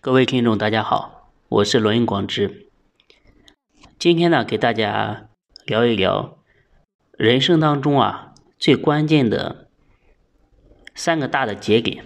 [0.00, 2.68] 各位听众，大家好，我是罗云广之。
[3.98, 5.28] 今天呢，给大家
[5.66, 6.38] 聊一聊
[7.16, 9.68] 人生当中啊最关键的
[10.94, 12.04] 三个大的节点，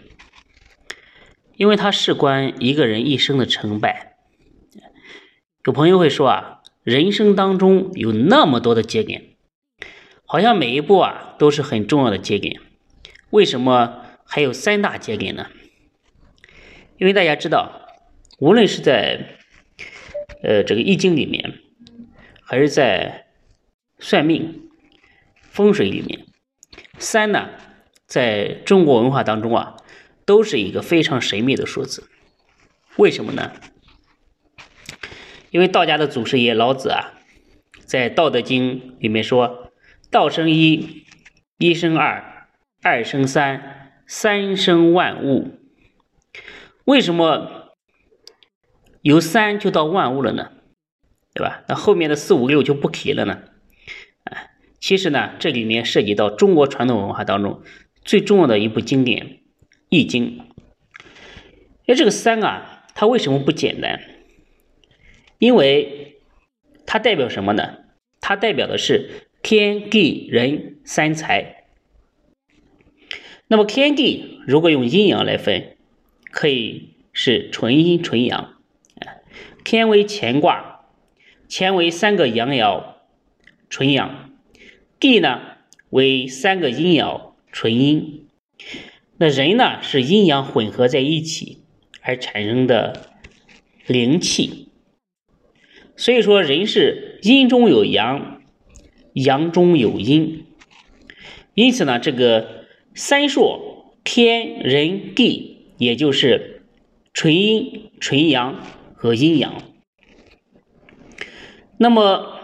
[1.56, 4.16] 因为它事关一个人一生的成败。
[5.66, 9.36] 有朋友会说啊，人生当中有那么多的节点，
[10.24, 12.58] 好像每一步啊都是很重要的节点，
[13.28, 15.48] 为什么还有三大节点呢？
[16.96, 17.80] 因为大家知道。
[18.42, 19.36] 无论是在
[20.42, 21.60] 呃这个易经里面，
[22.42, 23.26] 还是在
[24.00, 24.68] 算命、
[25.42, 26.26] 风水里面，
[26.98, 27.50] 三呢，
[28.04, 29.76] 在中国文化当中啊，
[30.24, 32.10] 都是一个非常神秘的数字。
[32.96, 33.52] 为什么呢？
[35.50, 37.12] 因为道家的祖师爷老子啊，
[37.84, 39.70] 在《道德经》里面说
[40.10, 41.04] ：“道生一，
[41.58, 42.48] 一生二，
[42.82, 45.60] 二生三，三生万物。”
[46.86, 47.61] 为什么？
[49.02, 50.52] 由三就到万物了呢，
[51.34, 51.64] 对吧？
[51.68, 53.42] 那后面的四五六就不提了呢。
[54.24, 57.62] 啊，其实呢，这里面涉及到中国传统文化当中
[58.04, 59.26] 最重要的一部经典
[59.88, 60.38] 《易经》。
[61.86, 64.00] 哎，这个三啊，它为什么不简单？
[65.38, 66.20] 因为
[66.86, 67.78] 它代表什么呢？
[68.20, 71.64] 它代表的是天地人三才。
[73.48, 75.76] 那么天地如果用阴阳来分，
[76.30, 78.61] 可以是纯阴纯阳。
[79.64, 80.86] 天为乾卦，
[81.48, 82.84] 乾为三个阳爻，
[83.70, 84.30] 纯阳；
[84.98, 85.40] 地呢
[85.90, 88.26] 为三个阴爻，纯阴。
[89.18, 91.62] 那人呢是阴阳混合在一起
[92.00, 93.10] 而产生的
[93.86, 94.68] 灵气。
[95.96, 98.42] 所以说，人是阴中有阳，
[99.12, 100.46] 阳中有阴。
[101.54, 106.62] 因此呢，这个三数天人地，也就是
[107.12, 108.60] 纯阴纯阳。
[109.02, 109.60] 和阴阳。
[111.76, 112.38] 那么，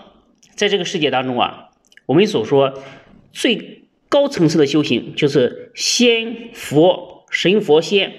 [0.56, 1.68] 在这个世界当中啊，
[2.06, 2.82] 我们所说
[3.30, 8.12] 最高层次的修行，就是仙佛、神佛仙，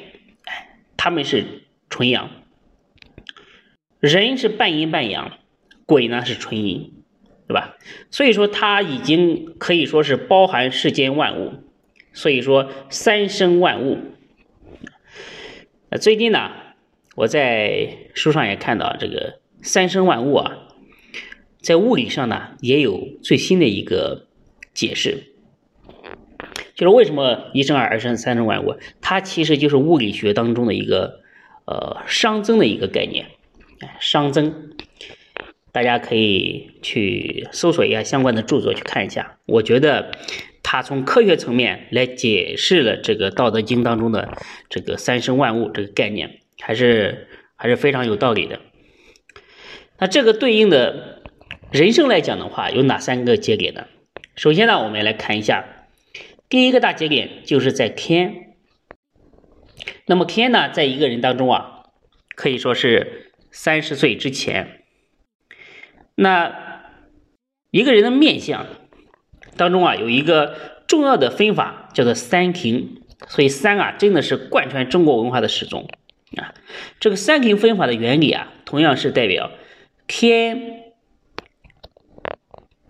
[0.96, 2.30] 他们是纯阳；
[4.00, 5.38] 人是半阴半阳，
[5.86, 6.94] 鬼呢是纯阴，
[7.46, 7.76] 对吧？
[8.10, 11.66] 所以说，它已经可以说是包含世间万物。
[12.14, 13.98] 所以说，三生万物。
[15.90, 16.69] 呃，最近呢。
[17.20, 20.58] 我在书上也看到这个三生万物啊，
[21.62, 24.28] 在物理上呢也有最新的一个
[24.74, 25.34] 解释，
[26.76, 31.20] 就是为什么一生二，二生三生万物，它其实就是物理学当中的一个
[31.66, 33.26] 呃熵增的一个概念，
[34.00, 34.70] 熵增，
[35.74, 40.12] 大家可以去搜索一下相关的著作去看一下，我觉得
[40.64, 44.38] 它从科学层面来解释了这个《道德经》当中的
[44.70, 46.40] 这个三生万物这个概念。
[46.60, 48.60] 还是还是非常有道理的。
[49.98, 51.24] 那这个对应的
[51.72, 53.88] 人生来讲的话，有哪三个节点呢？
[54.36, 55.66] 首先呢，我们来看一下，
[56.48, 58.56] 第一个大节点就是在天。
[60.06, 61.84] 那么天呢，在一个人当中啊，
[62.36, 64.84] 可以说是三十岁之前。
[66.16, 66.84] 那
[67.72, 68.66] 一个人的面相
[69.56, 70.56] 当中啊，有一个
[70.88, 75.88] 重要的分法叫做三庭，所以三啊，真的是贯穿中国文化的始终。
[76.38, 76.54] 啊，
[77.00, 79.52] 这个三庭分法的原理啊，同样是代表
[80.08, 80.94] 天、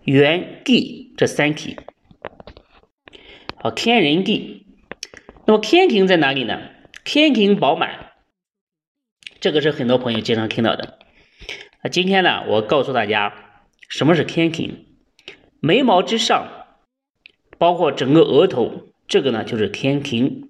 [0.04, 1.78] 元、地这三体。
[3.56, 4.68] 好，天人地。
[5.46, 6.60] 那么天庭在哪里呢？
[7.04, 8.12] 天庭饱满，
[9.40, 11.00] 这个是很多朋友经常听到的。
[11.82, 13.34] 那今天呢，我告诉大家
[13.88, 14.86] 什么是天庭。
[15.60, 16.68] 眉毛之上，
[17.58, 20.49] 包括整个额头，这个呢就是天庭。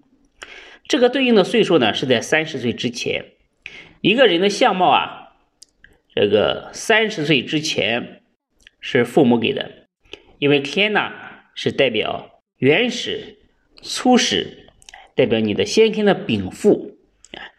[0.90, 3.34] 这个对应的岁数呢，是在三十岁之前。
[4.02, 5.36] 一个人的相貌啊，
[6.16, 8.24] 这个三十岁之前
[8.82, 9.88] 是父母给的，
[10.40, 11.12] 因为天呢
[11.54, 13.38] 是代表原始、
[13.84, 14.72] 初始，
[15.16, 16.98] 代表你的先天的禀赋
[17.34, 17.54] 啊，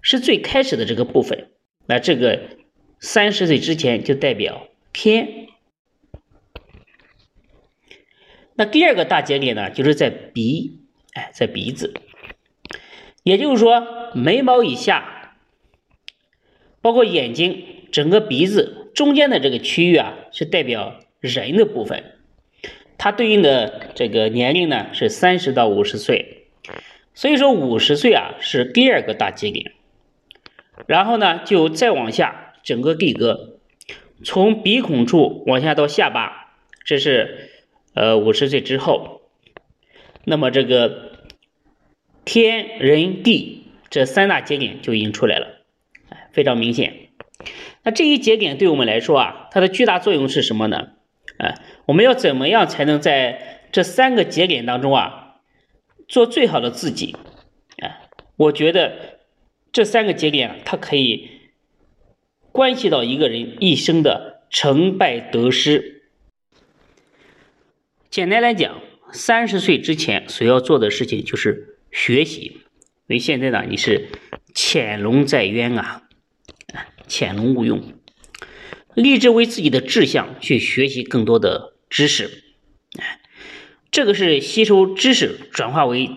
[0.00, 1.50] 是最开始的这个部分。
[1.86, 2.40] 那这个
[2.98, 5.48] 三十岁之前就代表天。
[8.54, 10.80] 那第二个大节点呢，就是在鼻，
[11.12, 11.92] 哎，在鼻子。
[13.24, 15.34] 也就是说，眉毛以下，
[16.82, 22.04] 包括眼睛、整个鼻子中间的这个区域啊，是代表人的部分。
[22.98, 26.48] 它对应的这个年龄呢是三十到五十岁，
[27.14, 29.72] 所以说五十岁啊是第二个大节点。
[30.86, 33.58] 然后呢，就再往下，整个地格，
[34.22, 36.54] 从鼻孔处往下到下巴，
[36.84, 37.48] 这是
[37.94, 39.22] 呃五十岁之后。
[40.24, 41.13] 那么这个。
[42.24, 45.64] 天人地这三大节点就已经出来了，
[46.08, 47.08] 哎，非常明显。
[47.82, 50.92] 那这一节点对我们来说啊，它的巨大作用是什么呢？
[51.36, 51.54] 哎，
[51.86, 55.36] 我们要怎么样才能在这三个节点当中啊，
[56.08, 57.14] 做最好的自己？
[57.78, 58.00] 哎，
[58.36, 59.18] 我觉得
[59.72, 61.30] 这三个节点啊它可以
[62.52, 66.02] 关系到一个人一生的成败得失。
[68.08, 68.80] 简单来讲，
[69.12, 72.42] 三十岁之前所要做的事情就是学习，
[73.06, 74.08] 因为现在呢你是
[74.52, 76.02] 潜龙在渊啊，
[77.06, 77.94] 潜龙勿用，
[78.94, 82.42] 立志为自己的志向去学习更多的知识，
[83.92, 86.10] 这个是吸收知识转化为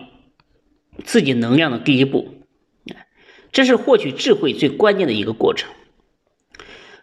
[1.04, 2.42] 自己能量的第一步，
[3.52, 5.70] 这是获取智慧最关键的一个过程。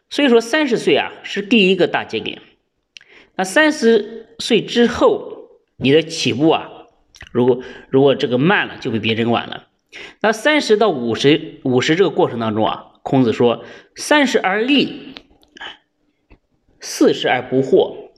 [0.09, 2.41] 所以说，三十岁啊是第一个大节点。
[3.37, 6.69] 那三十岁之后，你的起步啊，
[7.35, 7.59] 如果
[7.89, 9.67] 如果这个慢了，就比别人晚了。
[10.21, 13.65] 那三十到五十五十这个过程当中啊，孔子说
[13.97, 15.13] ：“三十而立，
[16.79, 18.11] 四十而不惑。”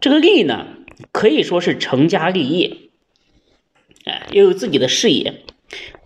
[0.00, 0.66] 这个立呢，
[1.12, 2.78] 可以说是成家立业，
[4.06, 5.42] 哎，要有自己的事业，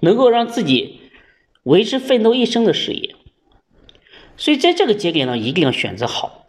[0.00, 0.98] 能够让自己
[1.62, 3.14] 为之奋斗一生的事业。
[4.36, 6.44] 所以在这个节点呢，一定要选择好。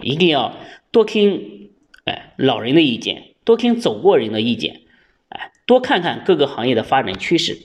[0.00, 0.56] 一定要
[0.90, 1.70] 多听
[2.04, 4.82] 哎老人的意见，多听走过人的意见，
[5.30, 7.56] 哎，多看看各个行业的发展趋势。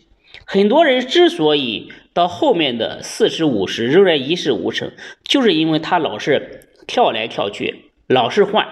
[0.45, 4.93] 很多人之所以到后面的四十五十仍然一事无成，
[5.23, 8.67] 就是因为他老是跳来跳去，老是换，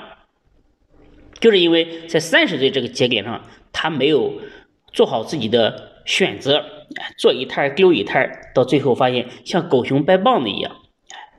[1.39, 4.41] 就是因为在三十岁这个节点上，他没有
[4.94, 6.63] 做好自己的选择，
[7.17, 10.77] 做一摊丢一摊，到最后发现像狗熊掰棒子一样，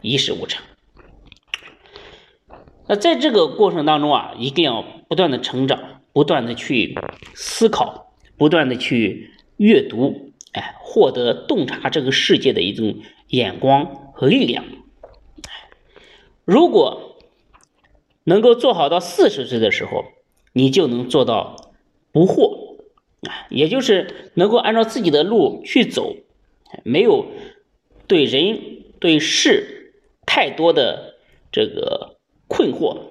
[0.02, 0.62] 一事无成。
[2.88, 6.96] 那在这个过程当中啊，一定要不断的成长，不断的去
[7.34, 14.64] 思考，不断的去阅读，哎，获得洞察这个世界的一种眼光和力量。
[16.44, 17.18] 如果
[18.22, 20.04] 能够做好到四十岁的时候，
[20.52, 21.72] 你就能做到
[22.12, 22.76] 不惑，
[23.28, 26.14] 啊，也就是能够按照自己的路去走，
[26.84, 27.26] 没有
[28.06, 29.92] 对人对事
[30.24, 31.16] 太多的
[31.50, 32.16] 这个。
[32.52, 33.09] 困惑，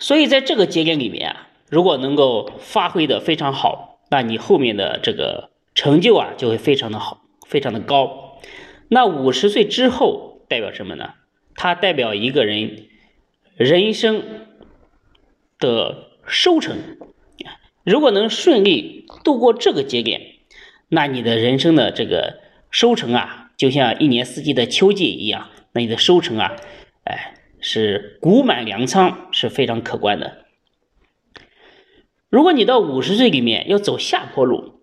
[0.00, 8.40] 所以在这个节点里面啊，如果能够发挥的非常好，那你后面的这个成就啊就会非常的好，非常的高。
[8.88, 11.10] 那五十岁之后代表什么呢？
[11.54, 12.86] 它代表一个人
[13.54, 14.24] 人生
[15.58, 16.76] 的收成。
[17.84, 20.20] 如果能顺利度过这个节点，
[20.88, 25.48] 那你的人生的这个收成啊，就像一年四季的秋季一样。
[25.72, 26.56] 那你的收成啊，
[27.04, 27.34] 哎，
[27.72, 30.38] 是谷满粮仓，是非常可观的。
[32.28, 34.80] 如果你到五十岁里面要走下坡路，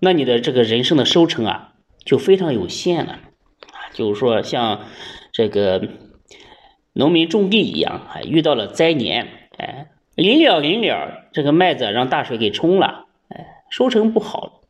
[0.00, 3.20] 那你的这个人生的收成啊，就非常有限了。
[3.92, 4.86] 就是说，像
[5.30, 5.88] 这个
[6.94, 14.62] 农民种地一样，还遇到了灾年，哎，临了临了，这个麦子让大水给冲了，哎，收成不好。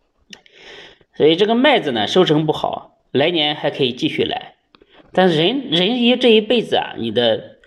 [1.14, 4.56] 所以这个麦子呢，收成不好，来年还可以继续来。
[5.10, 7.58] 但是人人一这一辈子啊，你的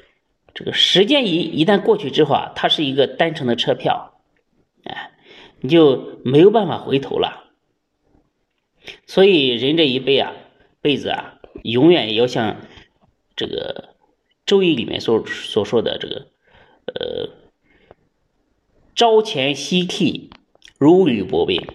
[0.54, 4.22] 这个时间一一旦过去之后啊，它是一个单程的车票，
[4.84, 5.12] 哎，
[5.60, 7.52] 你就没有办法回头了。
[9.08, 10.34] 所以人这一辈啊，
[10.82, 12.58] 辈子啊，永远要像
[13.36, 13.90] 这个
[14.46, 16.28] 《周易》里面所所说的这个，
[16.86, 17.30] 呃，
[18.94, 20.30] 朝前夕替，
[20.78, 21.66] 如履薄冰。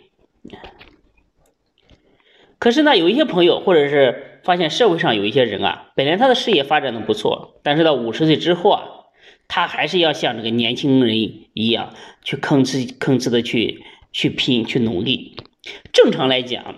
[2.61, 4.33] 可是呢，有一些朋友或者是。
[4.47, 8.85] 发现社会上有一些人啊，本来他的事业发展的不错，但是到五十岁之后啊，
[9.49, 11.17] 他还是要像这个年轻人
[11.53, 15.35] 一样去吭哧吭哧的去去拼去努力。
[15.93, 16.77] 正常来讲，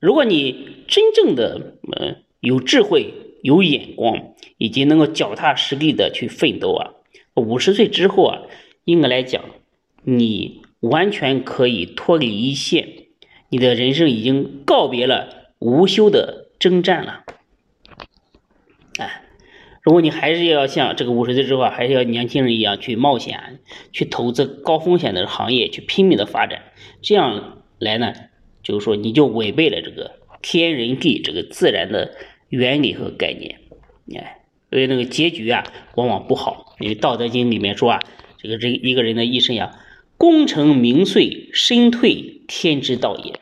[0.00, 6.90] 如果你真正的呃有智慧、有眼光，以及能够脚踏实地的去奋斗啊，
[7.34, 8.42] 五十岁之后啊，
[8.84, 9.44] 应该来讲，
[10.02, 12.88] 你完全可以脱离一线，
[13.48, 16.49] 你的人生已经告别了无休的。
[16.60, 17.24] 征战了，
[18.98, 19.22] 哎，
[19.80, 23.60] 如果你还是要像这个五十岁之后还是要年轻人一样去冒险，
[23.92, 26.64] 去投资高风险的行业，去拼命的发展，
[27.00, 28.12] 这样来呢，
[28.62, 32.14] 就是说你就违背了这个天人地这个自然的
[32.50, 33.58] 原理和概念，
[34.14, 35.64] 哎，所以那个结局啊，
[35.94, 36.76] 往往不好。
[36.78, 38.00] 因为《道德经》里面说啊，
[38.36, 39.78] 这个人一个人的一生呀，
[40.18, 43.40] 功成名遂，身退，天之道也。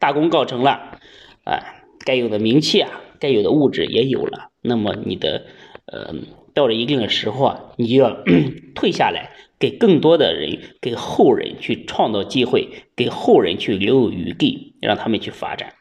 [0.00, 0.98] 大功告成了，
[1.44, 1.76] 哎。
[2.04, 5.44] 该有的名气啊，该有的物质也有了，那么你的
[5.86, 6.14] 呃
[6.54, 8.22] 到了一定的时候啊，你就要
[8.74, 15.74] 退下来，给更多的人，给后人去创造机会，给后人去留有余地，让他们去发展。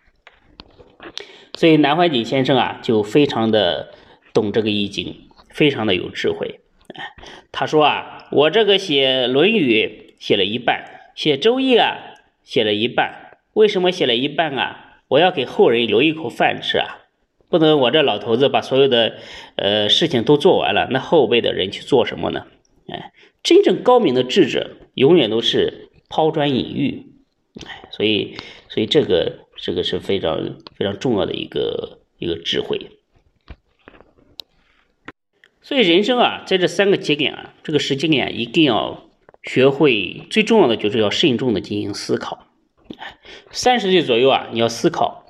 [1.56, 3.94] 所以南怀瑾先生啊，就非常的
[4.34, 5.16] 懂这个易经，
[5.50, 6.60] 非常的有智慧。
[7.52, 11.98] 他说啊，我这个写《论语》写了一半，写《周易》啊
[12.44, 14.89] 写了一半，为什么写了一半啊？
[15.10, 17.00] 我要给后人留一口饭吃啊，
[17.50, 19.18] 不能我这老头子把所有的
[19.58, 22.46] 呃事情都做完了，那后辈的人去做什么呢？
[22.88, 23.12] 哎，
[23.44, 27.08] 真正高明的智者，永远都是抛砖引玉。
[27.66, 28.38] 哎，所以，
[28.70, 32.92] 所以这个这个是非常非常重要的一个一个智慧。
[35.62, 39.10] 所以人生啊，在这三个节点啊，这个时间点一定要
[39.44, 42.48] 学会，最重要的就是要慎重的进行思考。
[43.52, 45.26] 三十岁左右啊，你要思考，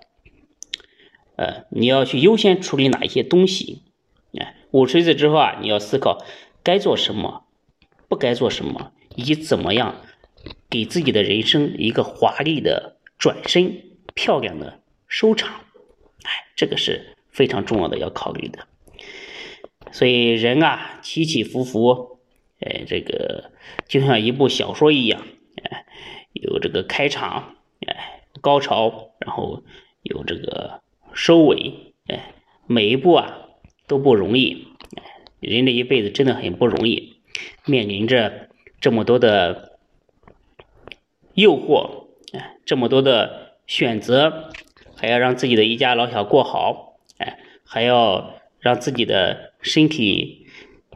[1.36, 3.84] 呃，你要去优先处理哪一些东西。
[4.40, 6.24] 哎，五十岁之后啊，你要思考
[6.64, 7.46] 该做什么，
[8.08, 10.02] 不该做什么，以及怎么样
[10.70, 15.62] 给自己的人生一个华丽的转身，漂亮的收场。
[16.24, 18.68] 哎，这个是非常重要的要考虑的。
[19.92, 22.20] 所以人啊，起起伏伏，
[22.60, 23.52] 哎，这个
[23.88, 25.26] 就像一部小说一样，
[25.64, 25.86] 哎，
[26.34, 27.56] 有这个开场，
[27.88, 29.64] 哎，高潮，然后
[30.04, 30.82] 有这个
[31.14, 32.34] 收尾，哎，
[32.68, 33.48] 每一步啊
[33.88, 34.68] 都不容易，
[35.40, 37.22] 人这一辈子真的很不容易，
[37.66, 39.78] 面临着这么多的
[41.34, 44.52] 诱惑，哎，这么多的选择，
[44.96, 48.36] 还要让自己的一家老小过好，哎，还要。
[48.62, 50.46] 让自己的身体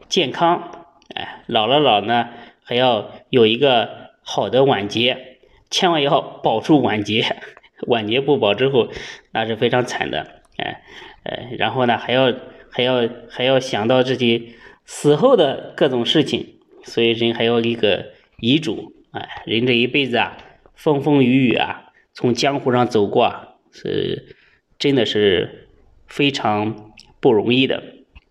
[0.10, 0.86] 健康，
[1.16, 2.28] 哎，老了老呢
[2.62, 5.33] 还要有一个好的晚节，
[5.74, 7.25] 千万要保住晚节，
[7.88, 8.89] 晚节不保之后
[9.32, 10.84] 那是非常惨的，哎，
[11.24, 12.32] 哎，然后呢还要
[12.70, 14.53] 还要还要想到自己
[14.86, 20.38] 死后的各种事情，所以人还要立个遗嘱，哎，人这一辈子啊，
[20.75, 24.36] 风风雨雨啊，从江湖上走过，是
[24.77, 25.70] 真的是
[26.08, 26.92] 非常。
[27.24, 27.82] 不容易的，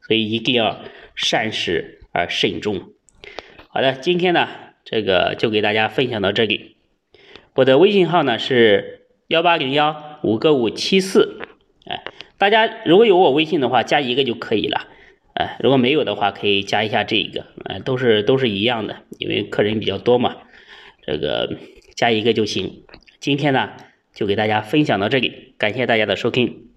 [0.07, 0.83] 所以一定要
[1.17, 2.91] 善始而慎终。
[3.69, 4.47] 好的，今天呢，
[4.85, 6.77] 这个就给大家分享到这里。
[7.55, 11.39] 我的微信号呢是幺八零幺五个五七四，
[11.85, 12.03] 哎，
[12.39, 14.89] 大家如果有我微信的话，加一个就可以了。
[15.35, 20.37] 哎，如果没有的话，可以加一下这一个，哎，都是都是一样的，因为客人比较多嘛，
[21.07, 21.59] 这个
[21.95, 22.85] 加一个就行。
[23.21, 23.73] 今天呢，
[24.15, 26.72] 就给大家分享到这里，感谢大家的收听。